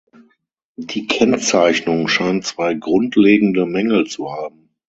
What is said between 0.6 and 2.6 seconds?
Die Kennzeichnung scheint